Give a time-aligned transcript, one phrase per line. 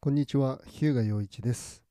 [0.00, 1.82] こんにちは、日向陽一です。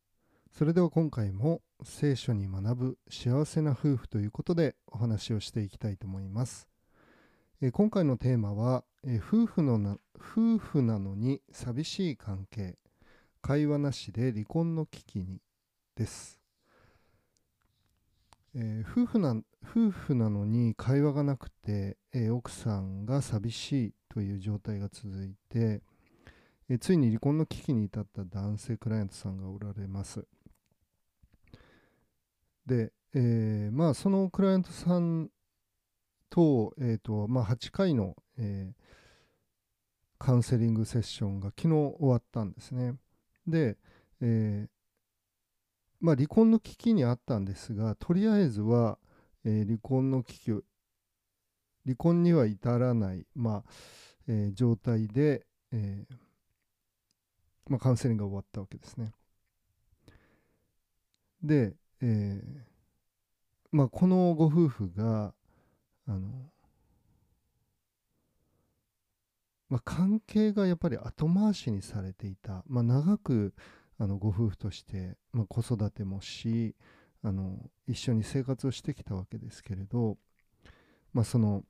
[0.57, 6.70] それでは今回も聖書に学ぶ幸せな夫婦ということでお話をしていきたいと思います。
[7.62, 12.78] え今回のテーマは、え夫婦のな夫婦なのに寂しい関係、
[13.42, 15.42] 会話なしで離婚の危機に
[15.94, 16.39] です。
[18.55, 25.82] えー夫婦な夫婦なのに会話がなくて、えー奥さんが寂しいという状態が続いて、
[26.70, 30.25] えーついに離婚の危機に至った男性クライアントさんがおられます。
[32.66, 35.30] で、えーまあそのクライアントさん
[36.30, 38.84] と,、えーとまあ、8回の、えー
[40.20, 42.95] カウンセリングセッションが昨日終わったんですね。
[43.45, 43.77] で、
[44.20, 44.70] えー
[45.99, 48.97] まあ、離婚の危機にあったんですがとりあえずは、
[49.45, 50.63] えー離婚の危機を
[51.86, 53.72] 離婚には至らない、まあ
[54.27, 56.27] えー状態で、えー
[57.70, 59.12] まあ、カウンセリングが終わったわけですね。
[61.44, 62.67] で、えー
[63.72, 65.33] まあ、このご夫婦が
[66.08, 66.52] あの、
[69.69, 73.53] まあ、関係がやっぱり後回しにされていた、まあ、長く
[74.00, 76.75] あのご夫婦として、まあ、子育てもし
[77.23, 80.17] あの一緒に生活をしてきたわけですけれど、
[81.13, 81.63] まあ、その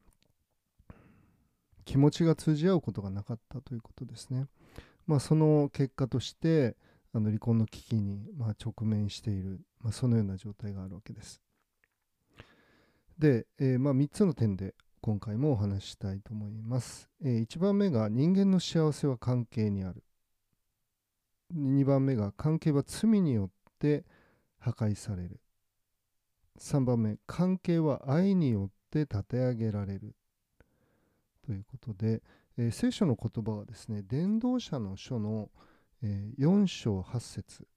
[1.86, 4.46] 気持ちが通じ合うことがなかったということですね。
[5.08, 6.76] まあ、その結果として
[7.14, 11.42] あの離婚の危機にま直面している、まあ、そのような状態があるわけです。
[13.18, 17.10] で、えーま、3つの点で今回もお話ししたいと思います。
[17.24, 20.04] え1番目が人間の幸せは関係にある。
[21.56, 23.50] 2番目が関係は罪によっ
[23.80, 24.04] て
[24.60, 25.40] 破壊される。
[26.60, 30.16] 3番目、関係は愛によって立て上げられる。
[31.46, 32.22] ということで、
[32.58, 35.50] えー聖書の言葉はですね、伝道者の書の、
[36.02, 37.68] えー4章8節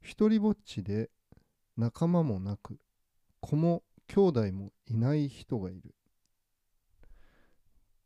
[0.00, 1.10] 一人ぼっちで
[1.76, 2.78] 仲間もなく、
[3.40, 5.94] 子も兄弟もいない人がいる。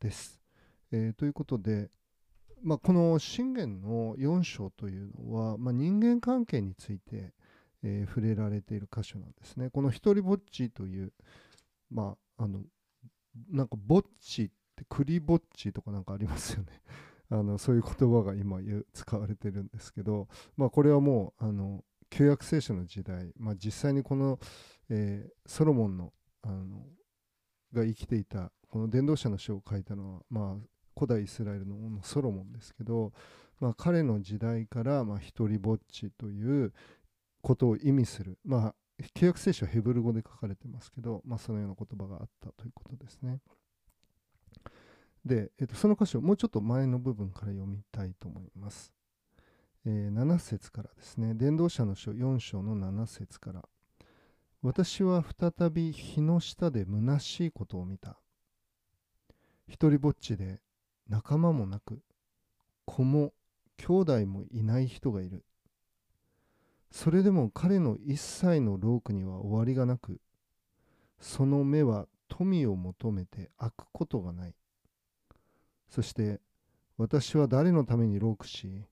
[0.01, 0.41] です。
[0.91, 1.91] えーということで、
[2.63, 7.35] まあ、この信玄の4章というのは、まあ、人間関係について、
[7.83, 9.69] えー触れられている箇所なんですね。
[9.69, 11.13] この一人ぼっちという、
[11.91, 12.63] まあ、あの、
[13.51, 16.83] なんかぼっちって栗ぼっちとかなんかありますよね。
[17.29, 18.61] あのそういう言葉が今
[18.93, 24.39] 使われてるんですけど、まあ、これはもうあの旧約聖書の時代、まあ、実際にこの、
[24.89, 26.87] えーソロモンのあの
[27.73, 30.67] が生きていたこの伝道者の書を書いたのは、まあ、
[30.97, 33.13] 古代イスラエルの王のソロモンですけど、
[33.61, 36.73] まあ、彼の時代から、まあ、一人ぼっちという
[37.43, 38.75] ことを意味する、まあ、
[39.15, 43.41] 旧約聖書はヘブル語で書かれてますけど、まあ、そのような言葉があったということですね。
[45.27, 48.93] で、えっと、その箇所、もうちょっと前の部分から読みたいと思います。
[49.85, 53.65] えー7節からですね、伝道者の書4章の7節から。
[54.63, 58.21] 私は再び日の下で虚しいことを見た。
[59.67, 60.61] 一人ぼっちで
[61.09, 62.01] 仲間もなく、
[62.85, 63.33] 子も
[63.79, 65.45] 兄弟もいない人がいる。
[66.93, 70.21] それでも彼の一切の労苦には終わりがなく、
[71.21, 74.55] その目は富を求めて開くことがない。
[75.89, 76.41] そして
[76.99, 78.85] 私は誰のために労苦し、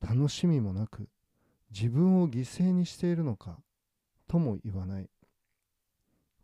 [0.00, 1.08] 楽しみもなく
[1.70, 3.58] 自分を犠牲にしているのか
[4.28, 5.08] とも言わない。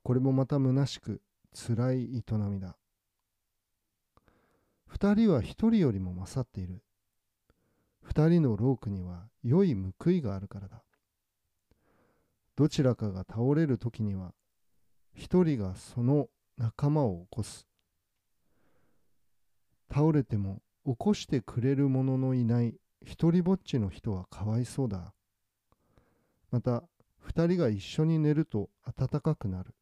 [0.02, 1.20] これもまた虚しく
[1.52, 2.76] 辛い営みだ。
[4.86, 6.82] 二人は一人よりも勝っている。
[8.02, 10.82] 二人の労苦には良い報いがあるからだ。
[12.54, 14.32] どちらかが倒れる時には
[15.12, 17.66] 一人がその仲間を起こす。
[19.92, 22.74] 倒れても起こしてくれる者ののいない
[23.04, 25.14] 一人ぼっちの人はかわいそうだ。
[26.50, 26.84] また、
[27.18, 29.74] 二人が一緒に寝ると暖かくなる。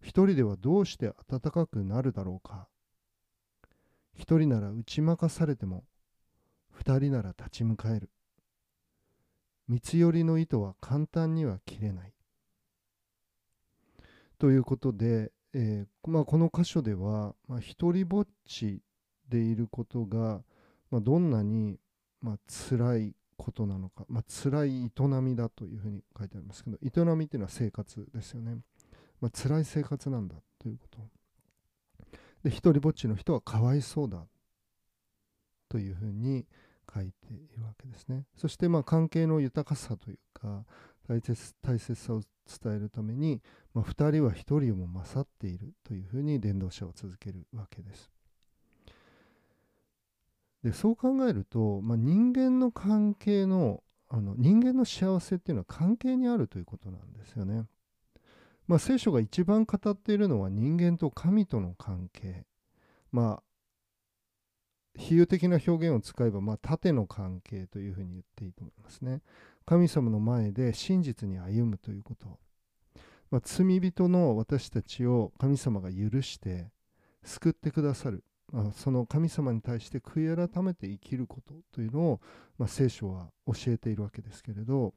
[0.00, 2.68] 一人ではどうして暖かくなるだろうか。
[4.14, 5.84] 一人なら打ち負かされても、
[6.70, 8.10] 二人なら立ち向かえる。
[9.68, 12.12] 三つ寄りの糸は簡単には切れない。
[14.38, 18.82] ということで、えーまあ、この箇所では、まあ、一人ぼっち
[19.28, 20.42] でいることが、
[20.90, 21.78] まあ、どんなに、
[22.20, 24.90] まあ辛いことなのか、まあ辛い営
[25.20, 28.56] みだというふうに書いてありますけど営みっていうのは生活ですよね、
[29.20, 30.98] まあ辛い生活なんだということ。
[32.44, 34.26] で一人ぼっちの人はかわいそうだ
[35.68, 36.44] というふうに
[36.92, 38.26] 書いているわけですね。
[38.36, 40.64] そしてまあ関係の豊かさというか
[41.08, 43.40] 大切大切さを伝えるために、
[43.74, 48.11] まあ、2人は1人をも勝っているというふうに伝道者は続けるわけです。
[50.62, 57.64] でそう考えると、まあ、人間の関係のあの人間の幸せっていうのは関係にあるということなんですよね。
[58.68, 62.44] まあ、聖書が一番語っているのは人間と神との関係。
[63.10, 63.42] まあ
[64.94, 69.22] 比喩的な表現を使えば、まあ、縦の関係というふうに言っていいと思いますね。
[69.64, 72.38] 神様の前で真実に歩むということ。
[73.30, 76.70] まあ、罪人の私たちを神様が許して
[77.24, 78.24] 救ってくださる。
[78.74, 82.20] その神様に対して悔い改めて生きることというのを、
[82.58, 84.92] まあ、聖書は教えているわけですけれど、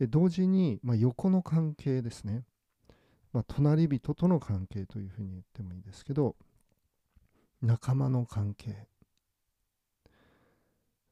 [0.00, 2.44] 同時に、まあ、横の関係ですね。
[3.32, 6.36] まあ、隣人との関係というふうに言ってもいいですけど、
[7.62, 8.86] 仲間の関係。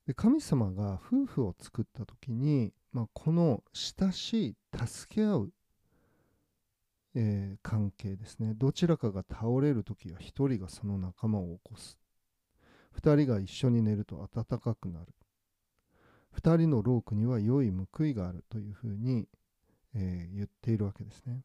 [0.06, 4.56] で神様が夫婦を作った時に、まあ、この親しい
[4.86, 5.52] 助け合う、
[7.16, 11.98] えー、関係ですねどちらかが倒れる時は1人がその仲間を起こす
[13.00, 15.06] 2人が一緒に寝ると暖かくなる
[16.40, 19.28] 2人のロークには良い報いがあるというふうに、
[19.94, 21.42] えー、言っているわけですね。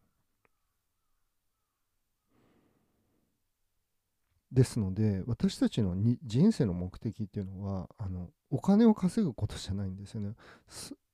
[4.52, 10.34] ですので私たちのに人生の目的っていうのはあのお金を稼ぐことじゃないんですよね。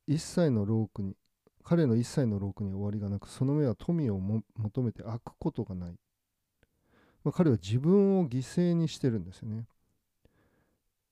[0.08, 1.18] 一切のロークに
[1.66, 5.96] 彼の一切のロークに終わりがなくその目は富を求めて開くことがない、
[7.24, 9.66] まあ、彼は自分を犠牲にしてるんですよね。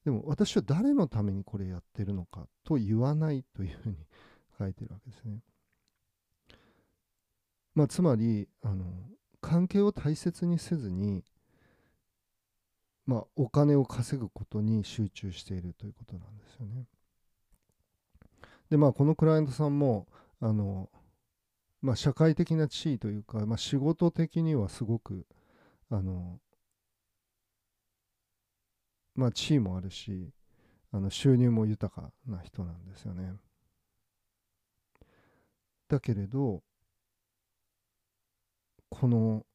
[0.06, 3.96] でも私は誰のためにこれやってるのかと言わないというふうに
[4.60, 5.40] 書いてるわけですね。
[7.74, 8.86] まあつまりあの
[9.42, 11.24] 関係を大切にせずに
[13.06, 16.86] まあ、お金を稼ぐことに集中しているということなんですよね。
[18.70, 20.08] でまあこのクライアントさんも
[20.44, 20.90] あの、
[21.82, 25.26] まあ、社会的な地位というか、まあ、仕事的にはすごく
[25.90, 26.38] あの、
[29.16, 30.34] まあ、地位もあるし
[30.92, 33.34] あの収入も豊かな人なんですよね。
[35.88, 36.62] だけれど
[38.90, 39.46] この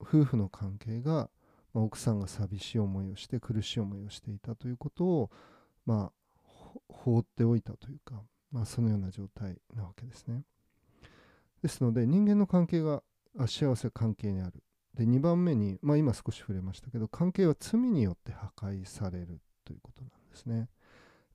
[0.00, 1.28] 夫婦の関係が
[1.74, 5.30] まあ、奥さんが寂しい思いをして苦しい思いをしていたということを、
[5.84, 6.12] まあ、
[6.88, 10.42] 放っておいたというか、まあ、そのような状態なわけですね。
[11.62, 13.02] ですので人間の関係が
[13.46, 14.62] 幸せ関係にある。
[14.94, 20.68] で2番目に、まあ、今少し触れましたけど関係は罪によって破壊されるということなんですね。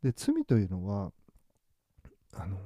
[0.04, 1.12] で罪というのは
[2.34, 2.58] あの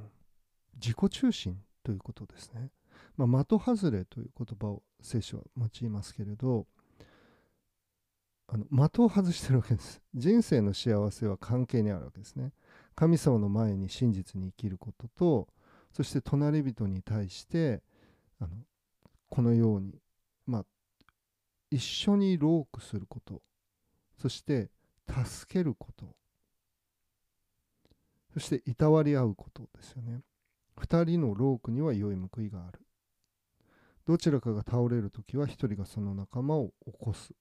[0.75, 2.71] 自己中心ということですね。
[3.15, 6.67] まあ、的外れという言葉を聖書は用いますけれど
[8.47, 10.01] あの的を外してるわけです。
[10.15, 12.53] 人生の幸せは関係にあるわけですね。
[12.97, 15.47] 神様の前に真実に生きることと、
[15.91, 17.83] そして隣人に対して
[18.41, 18.49] あの
[19.29, 19.93] このように、
[20.47, 20.65] まあ、
[21.69, 23.43] 一緒にロークすること、
[24.19, 24.71] そして
[25.07, 26.07] 助けること、
[28.33, 30.21] そしていたわり合うことですよね。
[30.75, 32.79] 二人のロークには良い報いがある。
[34.07, 37.35] どちらかが倒れるときは一人がその仲間を起こす。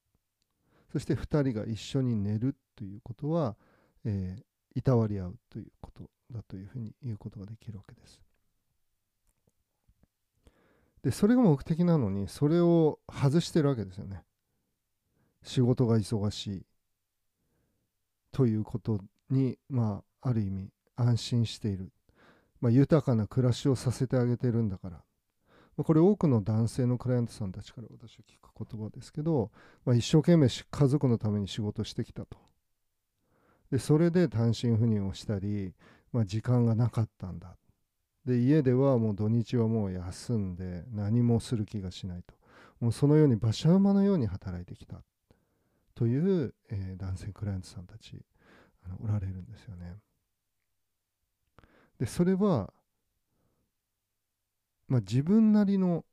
[0.93, 3.57] そして2人が一緒に寝るということは、
[4.05, 8.21] えー、いたわり合うということだというふうに言うことができるわけです。
[11.03, 14.23] で、それが目的なのに、それを外してるわけですよね。
[15.43, 16.67] 仕事が忙しい
[18.33, 19.01] ということ
[19.31, 21.91] に、まあ、ある意味安心している。
[22.61, 25.03] まあ、豊かな暮らしをさせてあげてるんだから
[25.85, 29.51] これ多くの男性のクライアントさんたちから私は聞く言葉ですけど、
[29.85, 32.39] まあ、一生懸命家族のために仕事してきたと。
[33.77, 35.75] で、それで単身赴任をしたり、
[36.11, 37.59] まあ、時間がなかったんだ。
[38.25, 42.35] で、家ではもう土日はもう休んで何もする気がしないと。
[42.81, 45.03] もうそのように馬車馬のように働いてきた
[45.95, 48.19] という、えー、男性クライアントさんたち
[48.87, 49.97] あのおられるんですよね。
[51.99, 52.73] で、それは
[54.89, 56.07] まあ、自分なりの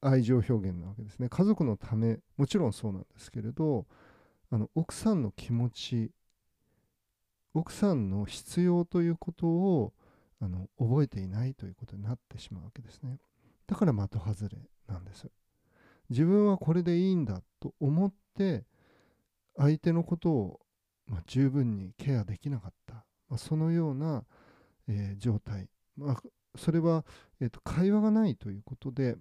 [0.00, 3.86] 愛情表現なわけですね家族のためもちろんそうなんですけれど
[4.50, 6.10] あの奥さんの気持ち
[7.54, 9.92] 奥さんの必要ということを
[10.40, 13.18] あの覚えていないということになってしまうわけですね。
[13.66, 15.28] だから的外れなんです。
[16.08, 18.64] 自分はこれでいいんだと思って
[19.56, 20.60] 相手のことを、
[21.06, 22.94] まあ、十分にケアできなかった、
[23.28, 24.24] まあ、そのような、
[24.88, 26.22] えー、状態、まあ、
[26.56, 27.04] それは、
[27.40, 29.16] えーと、会話がないということで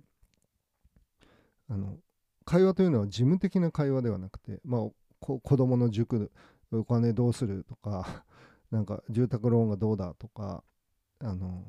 [1.69, 1.97] あの
[2.45, 4.81] 会話というのは事務的な会話ではなくて、まあ、
[5.19, 6.31] 子供の塾
[6.71, 8.25] お金どうするとか
[8.71, 10.63] なんか住宅ローンがどうだとか
[11.19, 11.65] あの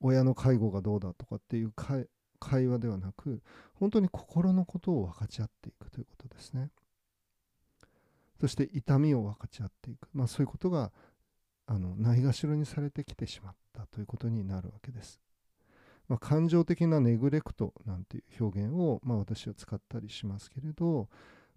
[0.00, 3.42] 親の介護がどうだとかっていう会話ではなく
[3.74, 6.70] 本当に心のことを分かち合っていくということですね。
[8.40, 10.90] そして痛みを分かち合っていく、まあ、そういうことが
[11.66, 15.20] あのないがしろにされてきてしまったということになるわけです。
[16.08, 21.08] まあ、感情的なネグレクトなんていう表現を、まあ、私は使ったりしますけれど、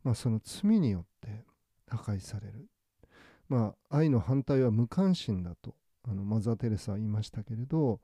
[0.04, 1.44] まあ、その罪によって
[1.88, 2.68] 破壊される、
[3.50, 5.76] まあ、愛の反対は無関心だと
[6.08, 8.00] あのマザー・テレサは言いましたけれど、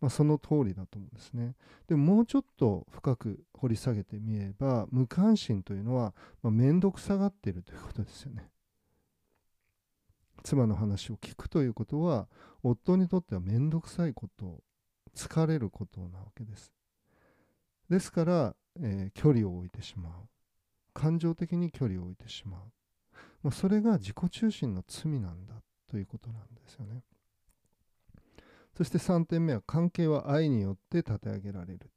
[0.00, 1.54] まあ、その通りだと思うんですね。
[1.88, 8.50] でももうちょっと深く掘り下げてみれば無関心というのは、まあ、面倒くさがっているということですよね。
[10.42, 12.28] 妻の話を聞くということは
[12.62, 14.62] 夫にとっては面倒くさいこと
[15.16, 16.72] 疲れることなわけです。
[17.88, 20.12] ですから、えー、距離を置いてしまう
[20.92, 22.60] 感情的に距離を置いてしまう、
[23.44, 25.54] まあ、それが自己中心の罪なんだ
[25.86, 27.02] ということなんですよね。
[28.74, 31.90] そして3点目は関係は愛によって立て上げられる。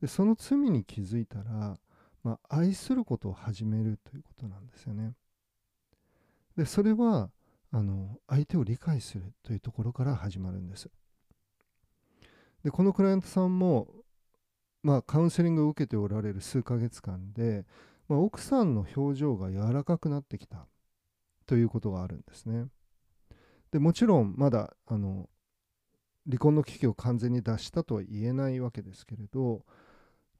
[0.00, 1.78] でその罪に気づいたら、
[2.24, 5.14] まあ、愛することを始めるということなんですよね。
[6.56, 7.30] でそれは
[7.70, 10.90] あの相手を理解するというところから始まるんです。
[12.64, 13.86] でこのクライアントさんも、
[14.82, 17.64] まあ、カウンセリングを受けておられる数ヶ月間で、
[18.08, 20.66] まあ、奥さんの表情が柔らかくなってきた
[21.46, 22.66] ということがあるんですね。
[23.70, 25.28] でもちろんまだあの
[26.26, 29.64] 離婚の危機を完全に脱したとは言えないわけですけれど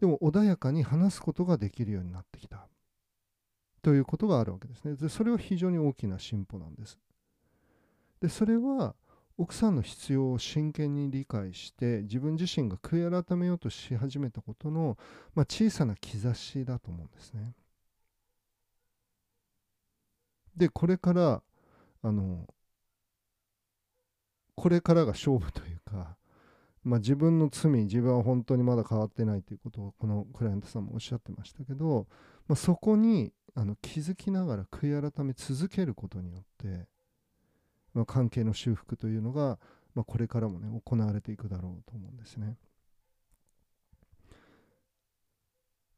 [0.00, 2.68] でも穏やかに話すことができるようになってきた。
[3.82, 4.94] ということがあるわけですね。
[4.94, 6.98] でそれは非常に大きな進歩なんです。
[8.20, 8.94] でそれは
[9.38, 14.96] 奥さんの必要を真剣に理解して自分自身が悔い改めようとし始めたことの、
[15.34, 17.54] まあ、小さな兆しだと思うんですね。
[20.56, 21.42] でこれから
[22.02, 22.46] あの
[24.54, 26.16] これからが勝負というか、
[26.84, 32.06] まあ、自分の罪自分は本当にまだ変わってないということをこのクライアントさんもおっしゃってましたけど、
[32.48, 36.86] まあ、そこにあの気づきながら悔い改め続けることによって、
[37.94, 39.58] まあ、関係の修復というのが、
[39.94, 42.56] まあ、これからもね行われていくだろうと思うんですね。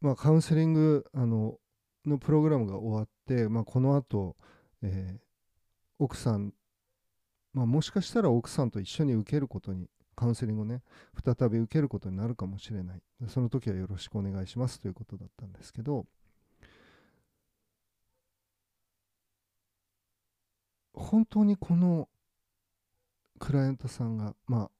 [0.01, 1.59] まあ、カウンセリングあの
[2.07, 4.37] のプログラムが終わって、まあ、この後、
[4.83, 5.21] えー、
[5.99, 6.53] 奥さん
[7.55, 10.83] まあ、もしかしたら奥さんと一緒に受けることにカウンセリングをね
[11.25, 13.03] 再び受けることになるかもしれない。
[13.29, 16.05] その時はよろしくお願いしますということだったんですけど。
[20.93, 22.09] 本当にこの
[23.41, 24.71] クライアントさんがまあ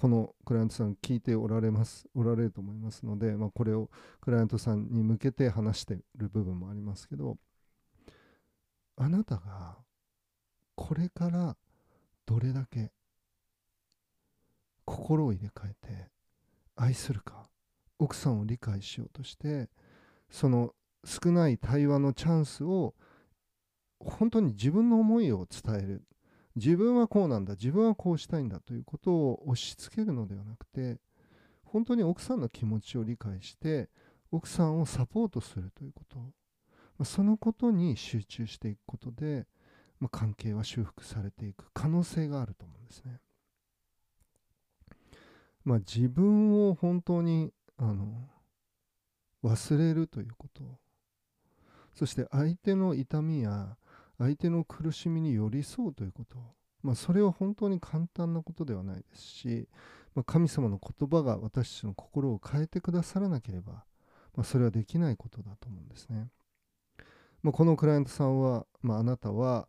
[0.00, 3.90] このクライアントさん聞いておられますおられると思いますので、まあ、これを
[4.22, 7.36] クライアントさんに向けて話してる部分もありますけど
[8.96, 9.76] あなたが
[10.74, 11.54] これから
[12.24, 12.92] どれだけ
[14.86, 16.08] 心を入れ替えて
[16.76, 17.50] 愛するか
[17.98, 19.68] 奥さんを理解しようとして
[20.30, 20.72] その
[21.04, 22.94] 少ない対話のチャンスを
[23.98, 26.04] 本当に自分の思いを伝える。
[26.64, 30.98] 自分はこうなんだ自分はこうしたいんだということを押し付けるのではなくて
[31.64, 33.88] 本当に奥さんの気持ちを理解して
[34.30, 36.02] 奥さんをサポートするというこ
[36.98, 39.46] とそのことに集中していくことで
[40.00, 43.20] まあ、関係は修復されていく可能性があると思うんですね。
[45.62, 48.28] まあ、自分を本当にあの
[49.44, 50.62] 忘れるということ
[51.94, 53.76] そして相手の痛みや
[54.20, 56.38] 相手の苦しみに寄り添うということ、
[56.82, 59.68] まあ、それは本当に簡単なことではないですし、
[60.14, 63.72] まあ、神様の言葉が私たちの心を変えてくださらなければ、
[64.36, 66.28] まあ、それはできないことだと思うんですね。
[67.42, 69.66] まあ、このクライアントさんは、まあ、あなたは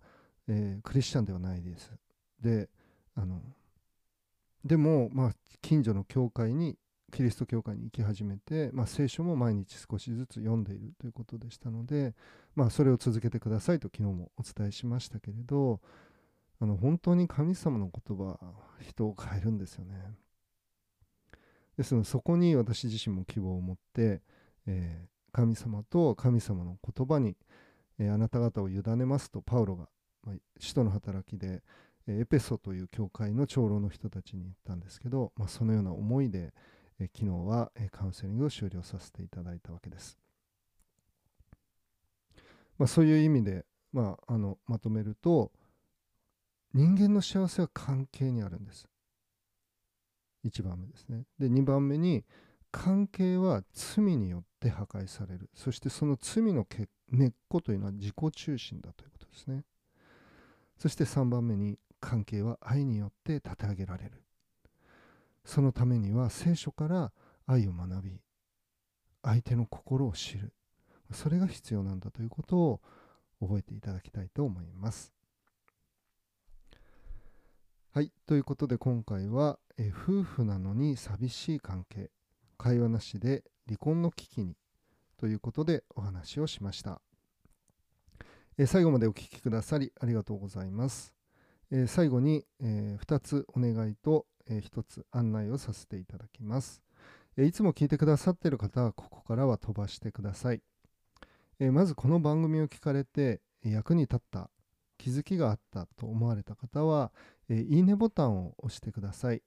[0.47, 1.91] えー、クリスチャンではないです。
[2.41, 2.69] で
[3.15, 3.41] あの
[4.65, 5.31] でも、まあ、
[5.61, 6.77] 近所の教会に
[7.11, 12.13] キリスト教会に行き始めて、まあ、聖書も毎日少しずつ読んでいるということでしたので、
[12.55, 15.79] まあ、それを続けてくださいと昨日もお伝えしましたけれど
[16.59, 18.37] あの本当に神様の言葉
[18.81, 19.95] 人を変えるんですよね。
[21.77, 24.21] ですのでそこに私自身も希望を持って、
[24.67, 27.35] えー、神様と神様の言葉に、
[27.97, 29.87] えー、あなた方を委ねますとパウロが
[30.23, 31.63] まあ、使徒の働きで
[32.07, 36.53] エペソという教会の長老の人たちに言ったんですけど、まあ、そのような思いで
[36.99, 40.20] え昨日はカウンセリングを終了させていただいたわけです。
[42.81, 45.51] まあ、そういう意味で、まあ、あのまとめると
[46.73, 48.87] 人間の幸せは関係にあるんです。
[50.43, 51.25] 1番目ですね。
[51.37, 52.25] で2番目に
[52.71, 56.65] 関係は罪によって破壊されるそしてその罪の
[57.11, 59.63] 根っこというのは自己中心だということですね。
[60.79, 64.23] そして3番目に関係は愛によって立て上げられる
[65.45, 67.11] そのためには聖書から
[67.45, 68.21] 愛を学び
[69.21, 70.51] 相手の心を知る
[71.13, 72.81] それが必要なんだということを
[73.41, 75.13] 覚えていただきたいと思います。
[77.93, 78.11] はい。
[78.25, 82.09] ということで今回は、え夫婦なのに寂しい関係、
[82.57, 84.55] 会話なしで離婚の危機に
[85.17, 87.01] ということでお話をしました。
[88.57, 91.13] え最後までお聴きくださりありがとうございます。
[91.69, 96.81] え最後に、え2つお願いと、え1つ案内をさせていただきます。
[97.35, 100.61] えいつも聞いてくださっている方はここからは飛ばしてください。
[101.63, 104.49] えまずこの番組を聞かれて役に立った
[104.97, 107.11] 気づきがあったと思われた方は、
[107.49, 109.43] えいいねボタンを押してください。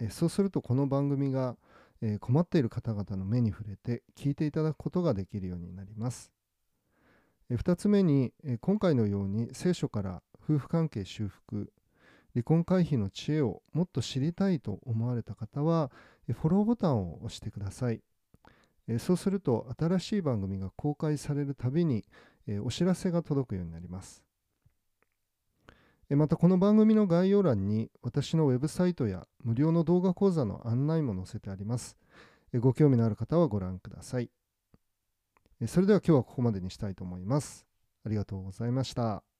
[0.00, 1.56] えそうするとこの番組が、
[2.00, 6.32] え困っている方々の目に触れて聞いていただくことができるようになります。
[7.48, 11.72] え2つ目に、え今回のように聖書から夫婦関係修復
[12.34, 15.92] 離婚回避の知恵をもっと知りたいと思われた方は
[16.26, 18.02] フォローボタンを押してください。
[18.98, 22.04] そうすると新しい番組が公開されるたびに
[22.64, 24.22] お知らせが届くようになります。
[26.10, 31.96] またこの番組の概要欄に私のウェブサイトや無料の動画講座の案内も載せてあります。
[32.54, 34.30] ご興味のある方はご覧ください。
[35.66, 37.66] それでは今日はここまでにしたいと思います。
[38.04, 39.35] ありがとうございました。